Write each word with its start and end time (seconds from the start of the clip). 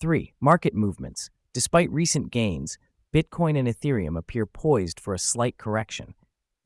3. 0.00 0.34
Market 0.40 0.74
movements. 0.74 1.30
Despite 1.52 1.88
recent 1.92 2.32
gains, 2.32 2.78
Bitcoin 3.14 3.56
and 3.56 3.68
Ethereum 3.68 4.18
appear 4.18 4.44
poised 4.44 4.98
for 4.98 5.14
a 5.14 5.20
slight 5.20 5.56
correction. 5.56 6.14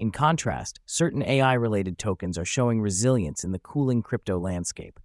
In 0.01 0.13
contrast, 0.13 0.81
certain 0.87 1.23
AI 1.23 1.53
related 1.53 1.99
tokens 1.99 2.39
are 2.39 2.47
showing 2.47 2.81
resilience 2.81 3.45
in 3.45 3.53
the 3.53 3.59
cooling 3.59 4.03
crypto 4.03 4.39
landscape. 4.39 4.99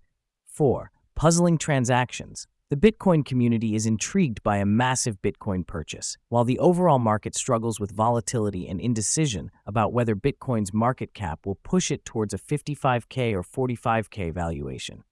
4. 0.46 0.90
Puzzling 1.16 1.58
transactions. 1.58 2.48
The 2.70 2.76
Bitcoin 2.76 3.24
community 3.24 3.76
is 3.76 3.86
intrigued 3.86 4.44
by 4.44 4.58
a 4.58 4.66
massive 4.66 5.22
Bitcoin 5.22 5.66
purchase, 5.66 6.18
while 6.28 6.44
the 6.44 6.60
overall 6.60 7.00
market 7.00 7.34
struggles 7.34 7.80
with 7.80 7.96
volatility 7.96 8.68
and 8.68 8.82
indecision 8.82 9.52
about 9.66 9.94
whether 9.94 10.18
Bitcoin's 10.18 10.74
market 10.74 11.14
cap 11.14 11.46
will 11.46 11.60
push 11.64 11.92
it 11.92 12.04
towards 12.04 12.34
a 12.34 12.38
55K 12.38 13.34
or 13.34 13.42
45K 13.42 14.34
valuation. 14.34 15.06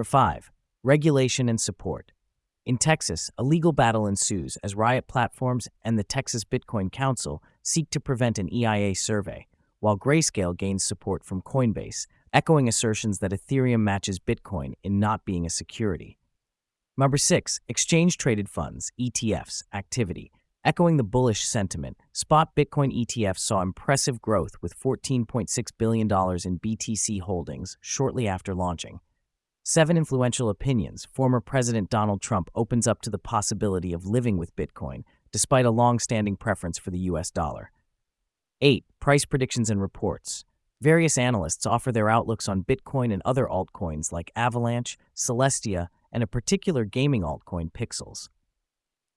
5. 0.00 0.52
Regulation 0.84 1.48
and 1.48 1.60
support. 1.60 2.12
In 2.64 2.78
Texas, 2.78 3.32
a 3.36 3.42
legal 3.42 3.72
battle 3.72 4.06
ensues 4.06 4.56
as 4.62 4.76
Riot 4.76 5.08
Platforms 5.08 5.66
and 5.82 5.98
the 5.98 6.04
Texas 6.04 6.44
Bitcoin 6.44 6.92
Council 6.92 7.42
seek 7.60 7.90
to 7.90 7.98
prevent 7.98 8.38
an 8.38 8.54
EIA 8.54 8.94
survey, 8.94 9.48
while 9.80 9.98
Grayscale 9.98 10.56
gains 10.56 10.84
support 10.84 11.24
from 11.24 11.42
Coinbase, 11.42 12.06
echoing 12.32 12.68
assertions 12.68 13.18
that 13.18 13.32
Ethereum 13.32 13.80
matches 13.80 14.20
Bitcoin 14.20 14.74
in 14.84 15.00
not 15.00 15.24
being 15.24 15.44
a 15.44 15.50
security. 15.50 16.18
Number 16.98 17.16
six, 17.16 17.60
exchange 17.68 18.18
traded 18.18 18.48
funds, 18.48 18.90
ETFs, 19.00 19.62
activity. 19.72 20.32
Echoing 20.64 20.96
the 20.96 21.04
bullish 21.04 21.44
sentiment, 21.44 21.96
spot 22.12 22.56
Bitcoin 22.56 22.92
ETFs 22.92 23.38
saw 23.38 23.62
impressive 23.62 24.20
growth 24.20 24.56
with 24.60 24.76
$14.6 24.76 25.48
billion 25.78 26.08
in 26.08 26.58
BTC 26.58 27.20
holdings 27.20 27.78
shortly 27.80 28.26
after 28.26 28.52
launching. 28.52 28.98
Seven 29.62 29.96
influential 29.96 30.48
opinions. 30.48 31.06
Former 31.12 31.40
President 31.40 31.88
Donald 31.88 32.20
Trump 32.20 32.50
opens 32.56 32.88
up 32.88 33.00
to 33.02 33.10
the 33.10 33.16
possibility 33.16 33.92
of 33.92 34.04
living 34.04 34.36
with 34.36 34.56
Bitcoin, 34.56 35.04
despite 35.30 35.66
a 35.66 35.70
long 35.70 36.00
standing 36.00 36.36
preference 36.36 36.78
for 36.78 36.90
the 36.90 37.06
US 37.10 37.30
dollar. 37.30 37.70
8. 38.60 38.84
Price 38.98 39.24
predictions 39.24 39.70
and 39.70 39.80
reports. 39.80 40.44
Various 40.80 41.16
analysts 41.16 41.64
offer 41.64 41.92
their 41.92 42.10
outlooks 42.10 42.48
on 42.48 42.64
Bitcoin 42.64 43.12
and 43.12 43.22
other 43.24 43.46
altcoins 43.46 44.10
like 44.10 44.32
Avalanche, 44.34 44.98
Celestia, 45.14 45.88
and 46.12 46.22
a 46.22 46.26
particular 46.26 46.84
gaming 46.84 47.22
altcoin, 47.22 47.70
Pixels. 47.72 48.28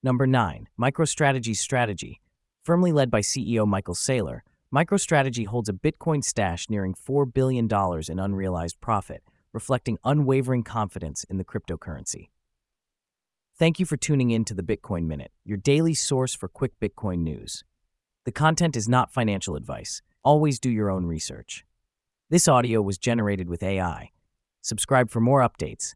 Number 0.03 0.25
9. 0.25 0.67
MicroStrategy 0.79 1.55
Strategy. 1.55 2.21
Firmly 2.63 2.91
led 2.91 3.11
by 3.11 3.21
CEO 3.21 3.67
Michael 3.67 3.95
Saylor, 3.95 4.41
MicroStrategy 4.73 5.47
holds 5.47 5.69
a 5.69 5.73
Bitcoin 5.73 6.23
stash 6.23 6.69
nearing 6.69 6.93
$4 6.93 7.31
billion 7.31 7.67
in 8.09 8.19
unrealized 8.19 8.79
profit, 8.79 9.23
reflecting 9.53 9.97
unwavering 10.03 10.63
confidence 10.63 11.23
in 11.25 11.37
the 11.37 11.43
cryptocurrency. 11.43 12.29
Thank 13.59 13.79
you 13.79 13.85
for 13.85 13.97
tuning 13.97 14.31
in 14.31 14.45
to 14.45 14.53
the 14.53 14.63
Bitcoin 14.63 15.03
Minute, 15.03 15.31
your 15.43 15.57
daily 15.57 15.93
source 15.93 16.33
for 16.33 16.47
quick 16.47 16.71
Bitcoin 16.79 17.19
news. 17.19 17.63
The 18.25 18.31
content 18.31 18.75
is 18.75 18.87
not 18.87 19.11
financial 19.11 19.55
advice. 19.55 20.01
Always 20.23 20.59
do 20.59 20.69
your 20.69 20.89
own 20.89 21.05
research. 21.05 21.65
This 22.29 22.47
audio 22.47 22.81
was 22.81 22.97
generated 22.97 23.49
with 23.49 23.61
AI. 23.61 24.11
Subscribe 24.61 25.09
for 25.09 25.19
more 25.19 25.41
updates 25.41 25.95